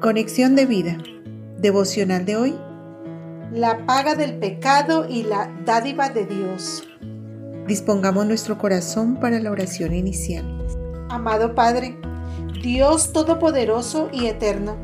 Conexión 0.00 0.56
de 0.56 0.64
vida. 0.64 0.96
Devocional 1.58 2.24
de 2.24 2.34
hoy. 2.34 2.58
La 3.52 3.84
paga 3.84 4.14
del 4.14 4.38
pecado 4.38 5.06
y 5.06 5.24
la 5.24 5.54
dádiva 5.66 6.08
de 6.08 6.24
Dios. 6.24 6.84
Dispongamos 7.66 8.24
nuestro 8.24 8.56
corazón 8.56 9.20
para 9.20 9.38
la 9.40 9.50
oración 9.50 9.92
inicial. 9.92 10.46
Amado 11.10 11.54
Padre, 11.54 11.98
Dios 12.62 13.12
Todopoderoso 13.12 14.08
y 14.10 14.24
Eterno, 14.24 14.78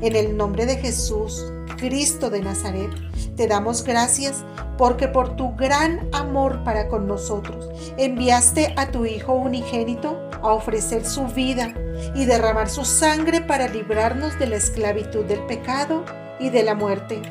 en 0.00 0.16
el 0.16 0.34
nombre 0.34 0.64
de 0.64 0.76
Jesús, 0.76 1.44
Cristo 1.76 2.30
de 2.30 2.40
Nazaret, 2.40 2.90
te 3.36 3.46
damos 3.46 3.84
gracias 3.84 4.46
porque 4.76 5.08
por 5.08 5.36
tu 5.36 5.54
gran 5.54 6.08
amor 6.12 6.64
para 6.64 6.88
con 6.88 7.06
nosotros 7.06 7.68
enviaste 7.96 8.74
a 8.76 8.90
tu 8.90 9.06
Hijo 9.06 9.34
unigénito 9.34 10.30
a 10.42 10.52
ofrecer 10.52 11.04
su 11.04 11.26
vida 11.26 11.72
y 12.14 12.24
derramar 12.24 12.68
su 12.68 12.84
sangre 12.84 13.40
para 13.40 13.68
librarnos 13.68 14.38
de 14.38 14.46
la 14.46 14.56
esclavitud 14.56 15.24
del 15.24 15.40
pecado 15.46 16.04
y 16.38 16.50
de 16.50 16.62
la 16.62 16.74
muerte. 16.74 17.22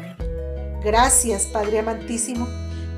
Gracias, 0.84 1.46
Padre 1.46 1.80
amantísimo, 1.80 2.48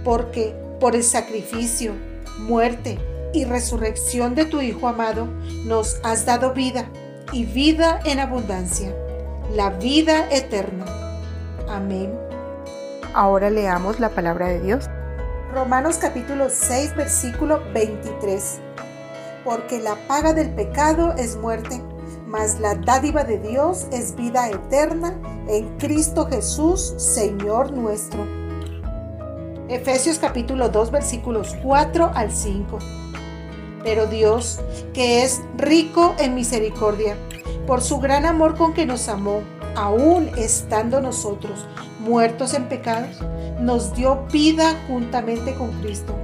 porque 0.04 0.55
por 0.80 0.96
el 0.96 1.04
sacrificio, 1.04 1.94
muerte 2.40 2.98
y 3.34 3.46
resurrección 3.46 4.36
de 4.36 4.46
tu 4.46 4.62
Hijo 4.62 4.88
amado, 4.88 5.27
nos 5.66 6.00
has 6.04 6.26
dado 6.26 6.54
vida 6.54 6.86
y 7.32 7.46
vida 7.46 8.00
en 8.05 8.20
abundancia, 8.20 8.94
la 9.54 9.72
vida 9.72 10.27
eterna. 10.32 10.86
Amén. 11.68 12.25
Ahora 13.16 13.50
leamos 13.50 14.00
la 14.00 14.10
palabra 14.10 14.50
de 14.50 14.60
Dios. 14.60 14.90
Romanos 15.54 15.98
capítulo 15.98 16.50
6, 16.50 16.96
versículo 16.96 17.62
23 17.74 18.62
porque 19.46 19.80
la 19.80 19.96
paga 20.08 20.34
del 20.34 20.50
pecado 20.50 21.14
es 21.18 21.38
muerte, 21.38 21.80
mas 22.28 22.60
la 22.60 22.74
dádiva 22.74 23.24
de 23.24 23.38
Dios 23.38 23.86
es 23.91 24.16
vida 24.16 24.49
eterna 24.49 25.18
en 25.48 25.77
Cristo 25.77 26.27
Jesús, 26.27 26.96
Señor 26.98 27.71
nuestro. 27.71 28.26
Efesios 29.70 30.18
capítulo 30.18 30.70
2 30.70 30.91
versículos 30.91 31.55
4 31.63 32.12
al 32.16 32.32
5. 32.32 32.80
Pero 33.84 34.08
Dios, 34.08 34.60
que 34.93 35.24
es 35.24 35.41
rico 35.58 36.16
en 36.18 36.34
misericordia, 36.34 37.16
por 37.68 37.82
su 37.82 37.99
gran 37.99 38.26
amor 38.26 38.58
con 38.58 38.74
que 38.74 38.88
nos 38.88 39.08
amó, 39.08 39.41
aún 39.76 40.29
estando 40.37 41.01
nosotros 41.01 41.65
muertos 41.99 42.54
en 42.54 42.65
pecados, 42.65 43.21
nos 43.59 43.95
dio 43.95 44.26
vida 44.31 44.76
juntamente 44.87 45.54
con 45.55 45.71
Cristo. 45.81 46.15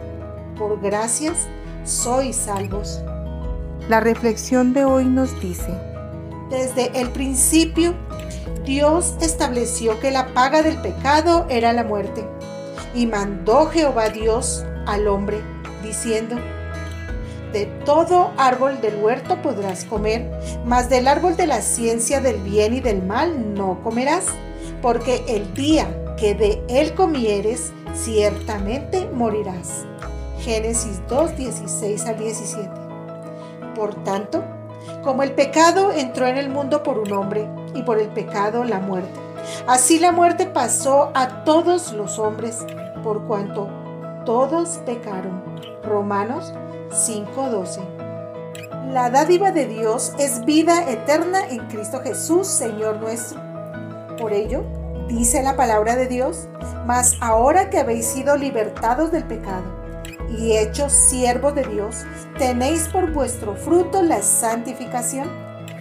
Por 0.57 0.79
gracias 0.81 1.47
sois 1.83 2.35
salvos. 2.35 3.01
La 3.89 3.99
reflexión 3.99 4.73
de 4.73 4.85
hoy 4.85 5.05
nos 5.05 5.39
dice, 5.41 5.73
desde 6.49 6.99
el 6.99 7.09
principio, 7.09 7.95
Dios 8.65 9.15
estableció 9.21 9.99
que 9.99 10.11
la 10.11 10.33
paga 10.33 10.61
del 10.61 10.77
pecado 10.81 11.45
era 11.49 11.73
la 11.73 11.83
muerte, 11.83 12.25
y 12.93 13.07
mandó 13.07 13.67
Jehová 13.67 14.09
Dios 14.09 14.63
al 14.85 15.07
hombre, 15.07 15.41
diciendo, 15.83 16.35
de 17.51 17.65
todo 17.85 18.31
árbol 18.37 18.81
del 18.81 18.95
huerto 18.95 19.41
podrás 19.41 19.85
comer, 19.85 20.31
mas 20.65 20.89
del 20.89 21.07
árbol 21.07 21.35
de 21.35 21.47
la 21.47 21.61
ciencia 21.61 22.21
del 22.21 22.37
bien 22.37 22.73
y 22.73 22.79
del 22.79 23.03
mal 23.03 23.53
no 23.53 23.81
comerás, 23.83 24.25
porque 24.81 25.23
el 25.27 25.53
día 25.53 25.87
que 26.17 26.35
de 26.35 26.63
él 26.69 26.93
comieres, 26.93 27.73
ciertamente 27.93 29.09
morirás. 29.13 29.85
Génesis 30.39 31.01
2, 31.07 31.35
16 31.35 32.05
al 32.05 32.17
17. 32.17 32.69
Por 33.75 33.95
tanto, 34.03 34.43
como 35.03 35.23
el 35.23 35.33
pecado 35.33 35.91
entró 35.91 36.27
en 36.27 36.37
el 36.37 36.49
mundo 36.49 36.83
por 36.83 36.99
un 36.99 37.11
hombre 37.11 37.47
y 37.73 37.83
por 37.83 37.99
el 37.99 38.09
pecado 38.09 38.63
la 38.63 38.79
muerte, 38.79 39.19
así 39.67 39.99
la 39.99 40.11
muerte 40.11 40.45
pasó 40.45 41.11
a 41.13 41.43
todos 41.43 41.91
los 41.93 42.19
hombres 42.19 42.59
por 43.03 43.23
cuanto 43.27 43.67
todos 44.25 44.79
pecaron. 44.85 45.41
Romanos 45.83 46.53
5:12. 46.91 47.81
La 48.91 49.09
dádiva 49.09 49.51
de 49.51 49.65
Dios 49.67 50.13
es 50.19 50.43
vida 50.43 50.89
eterna 50.89 51.39
en 51.49 51.67
Cristo 51.67 52.01
Jesús, 52.01 52.47
Señor 52.47 52.97
nuestro. 52.97 53.39
Por 54.17 54.33
ello, 54.33 54.63
dice 55.07 55.41
la 55.41 55.55
palabra 55.55 55.95
de 55.95 56.07
Dios, 56.07 56.49
mas 56.85 57.15
ahora 57.21 57.69
que 57.69 57.79
habéis 57.79 58.05
sido 58.05 58.35
libertados 58.35 59.11
del 59.11 59.23
pecado, 59.23 59.63
y 60.37 60.57
hechos 60.57 60.91
siervos 60.91 61.55
de 61.55 61.63
Dios, 61.63 62.03
tenéis 62.37 62.87
por 62.89 63.11
vuestro 63.13 63.55
fruto 63.55 64.01
la 64.01 64.21
santificación 64.21 65.29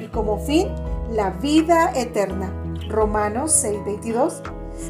y 0.01 0.07
como 0.07 0.39
fin 0.39 0.69
la 1.11 1.31
vida 1.31 1.93
eterna. 1.95 2.53
Romanos 2.89 3.53
6:22. 3.53 4.43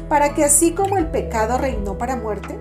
Para 0.07 0.33
que 0.33 0.43
así 0.43 0.73
como 0.73 0.97
el 0.97 1.07
pecado 1.07 1.57
reinó 1.57 1.97
para 1.97 2.15
muerte, 2.15 2.59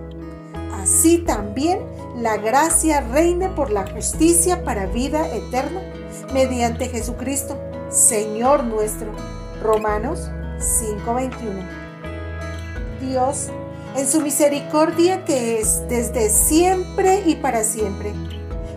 así 0.91 1.19
también 1.19 1.79
la 2.17 2.37
gracia 2.37 3.01
reine 3.01 3.49
por 3.49 3.71
la 3.71 3.89
justicia 3.89 4.65
para 4.65 4.87
vida 4.87 5.25
eterna 5.29 5.81
mediante 6.35 6.89
Jesucristo, 6.89 7.57
Señor 7.91 8.65
nuestro. 8.65 9.13
Romanos 9.63 10.29
5:21. 10.59 11.65
Dios 13.01 13.51
en 13.97 14.07
su 14.07 14.21
misericordia 14.21 15.25
que 15.25 15.61
es 15.61 15.89
desde 15.89 16.29
siempre 16.29 17.23
y 17.25 17.37
para 17.37 17.63
siempre, 17.63 18.13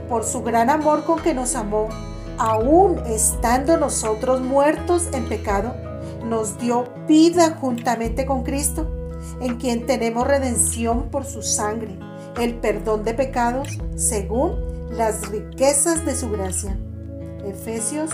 por 0.08 0.24
su 0.24 0.44
gran 0.44 0.70
amor 0.70 1.06
con 1.06 1.20
que 1.20 1.34
nos 1.34 1.56
amó, 1.56 1.90
aún 2.38 3.00
estando 3.08 3.78
nosotros 3.78 4.42
muertos 4.42 5.08
en 5.14 5.28
pecado, 5.28 5.74
nos 6.26 6.60
dio 6.60 6.86
vida 7.08 7.58
juntamente 7.60 8.26
con 8.26 8.44
Cristo, 8.44 8.88
en 9.42 9.58
quien 9.58 9.86
tenemos 9.86 10.28
redención 10.28 11.10
por 11.10 11.26
su 11.26 11.42
sangre, 11.42 11.98
el 12.40 12.56
perdón 12.56 13.04
de 13.04 13.14
pecados 13.14 13.68
según 13.96 14.56
las 14.92 15.30
riquezas 15.30 16.06
de 16.06 16.16
su 16.16 16.30
gracia. 16.30 16.78
Efesios 17.46 18.12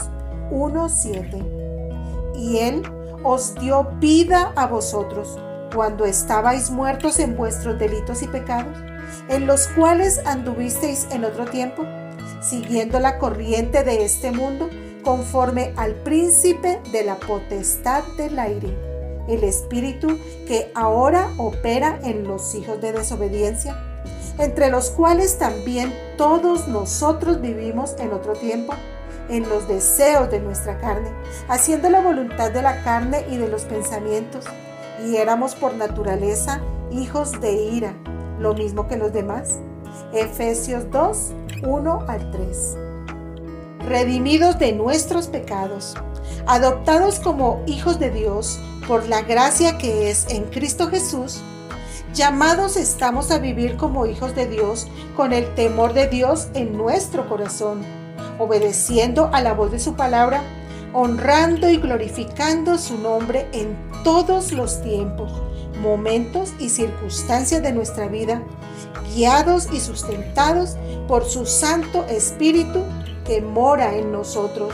1:7. 0.52 1.46
Y 2.35 2.57
Él 2.57 2.84
os 3.24 3.56
dio 3.56 3.84
vida 4.00 4.53
a 4.56 4.68
vosotros 4.68 5.38
cuando 5.74 6.06
estabais 6.06 6.72
muertos 6.72 7.19
en 7.19 7.36
vuestros 7.36 7.78
delitos 7.78 8.24
y 8.24 8.28
pecados, 8.28 8.78
en 9.28 9.46
los 9.46 9.68
cuales 9.68 10.19
anduvisteis 10.25 11.07
en 11.12 11.25
otro 11.25 11.46
tiempo, 11.46 11.84
siguiendo 12.41 13.00
la 13.00 13.19
corriente 13.19 13.84
de 13.84 14.03
este 14.03 14.31
mundo, 14.31 14.69
conforme 15.03 15.74
al 15.78 15.94
príncipe 15.96 16.81
de 16.91 17.03
la 17.03 17.16
potestad 17.16 18.03
del 18.18 18.40
aire, 18.40 18.88
el 19.29 19.44
espíritu 19.44 20.17
que 20.47 20.72
ahora 20.75 21.31
opera 21.38 22.00
en 22.03 22.28
los 22.28 22.56
hijos 22.56 22.81
de 22.81 22.91
desobediencia, 22.91 23.78
entre 24.38 24.69
los 24.69 24.90
cuales 24.90 25.38
también 25.38 25.94
todos 26.17 26.67
nosotros 26.67 27.41
vivimos 27.41 27.95
en 28.00 28.13
otro 28.13 28.34
tiempo, 28.34 28.73
en 29.29 29.47
los 29.47 29.68
deseos 29.68 30.29
de 30.31 30.39
nuestra 30.39 30.78
carne, 30.79 31.09
haciendo 31.47 31.89
la 31.89 32.01
voluntad 32.01 32.51
de 32.51 32.62
la 32.62 32.84
carne 32.84 33.25
y 33.29 33.38
de 33.38 33.47
los 33.47 33.63
pensamientos 33.63 34.45
y 35.06 35.18
éramos 35.18 35.56
por 35.56 35.75
naturaleza 35.75 36.62
hijos 36.91 37.39
de 37.39 37.53
ira, 37.53 37.94
lo 38.39 38.53
mismo 38.53 38.88
que 38.88 38.97
los 38.97 39.13
demás. 39.13 39.59
Efesios 40.13 40.89
2, 40.91 41.34
1 41.63 42.06
al 42.07 42.31
3. 42.31 42.78
Redimidos 43.88 44.59
de 44.59 44.73
nuestros 44.73 45.28
pecados, 45.28 45.95
adoptados 46.45 47.19
como 47.19 47.62
hijos 47.67 48.00
de 48.00 48.12
Dios 48.12 48.59
por 48.88 49.07
la 49.07 49.22
gracia 49.22 49.78
que 49.78 50.09
es 50.09 50.28
en 50.29 50.45
Cristo 50.45 50.90
Jesús, 50.90 51.41
llamados 52.13 52.75
estamos 52.75 53.31
a 53.31 53.40
vivir 53.40 53.78
como 53.78 54.06
hijos 54.06 54.35
de 54.35 54.47
Dios 54.47 54.88
con 55.16 55.34
el 55.34 55.53
temor 55.56 55.94
de 55.94 56.07
Dios 56.07 56.47
en 56.53 56.75
nuestro 56.78 57.28
corazón, 57.29 57.84
obedeciendo 58.39 59.29
a 59.34 59.41
la 59.41 59.53
voz 59.53 59.71
de 59.71 59.80
su 59.80 59.95
palabra 59.95 60.42
honrando 60.94 61.69
y 61.69 61.77
glorificando 61.77 62.77
su 62.77 62.98
nombre 62.98 63.48
en 63.51 63.77
todos 64.04 64.51
los 64.51 64.81
tiempos, 64.81 65.31
momentos 65.81 66.54
y 66.59 66.69
circunstancias 66.69 67.62
de 67.62 67.71
nuestra 67.71 68.07
vida, 68.07 68.42
guiados 69.13 69.69
y 69.71 69.80
sustentados 69.80 70.77
por 71.07 71.25
su 71.25 71.45
Santo 71.45 72.06
Espíritu 72.09 72.83
que 73.25 73.42
mora 73.42 73.95
en 73.95 74.12
nosotros. 74.12 74.74